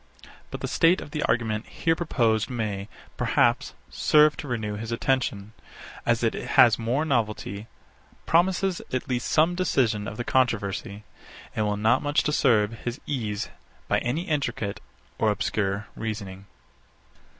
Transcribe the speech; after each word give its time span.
But 0.49 0.61
the 0.61 0.67
state 0.67 0.99
of 0.99 1.11
the 1.11 1.21
argument 1.25 1.67
here 1.67 1.95
proposed 1.95 2.49
may, 2.49 2.87
perhaps, 3.17 3.75
serve 3.91 4.35
to 4.37 4.47
renew 4.47 4.73
his 4.73 4.91
attention; 4.91 5.53
as 6.07 6.23
it 6.23 6.33
has 6.33 6.79
more 6.79 7.05
novelty, 7.05 7.67
promises 8.25 8.81
at 8.91 9.07
least 9.07 9.27
some 9.29 9.53
decision 9.53 10.07
of 10.07 10.17
the 10.17 10.23
controversy, 10.23 11.03
and 11.55 11.67
will 11.67 11.77
not 11.77 12.01
much 12.01 12.23
disturb 12.23 12.77
his 12.79 12.99
ease 13.05 13.49
by 13.87 13.99
any 13.99 14.23
intricate 14.23 14.79
or 15.19 15.29
obscure 15.29 15.85
reasoning. 15.95 16.47